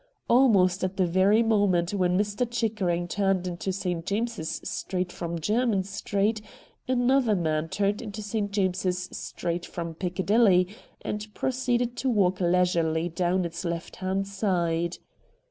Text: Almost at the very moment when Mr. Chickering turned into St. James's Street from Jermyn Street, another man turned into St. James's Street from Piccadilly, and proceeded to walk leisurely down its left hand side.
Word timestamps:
Almost 0.27 0.83
at 0.83 0.97
the 0.97 1.05
very 1.05 1.43
moment 1.43 1.93
when 1.93 2.17
Mr. 2.17 2.49
Chickering 2.49 3.07
turned 3.07 3.45
into 3.45 3.71
St. 3.71 4.03
James's 4.03 4.59
Street 4.63 5.11
from 5.11 5.37
Jermyn 5.37 5.83
Street, 5.83 6.41
another 6.87 7.35
man 7.35 7.69
turned 7.69 8.01
into 8.01 8.23
St. 8.23 8.49
James's 8.49 9.03
Street 9.15 9.63
from 9.63 9.93
Piccadilly, 9.93 10.67
and 11.03 11.31
proceeded 11.35 11.95
to 11.97 12.09
walk 12.09 12.41
leisurely 12.41 13.09
down 13.09 13.45
its 13.45 13.63
left 13.63 13.97
hand 13.97 14.27
side. 14.27 14.97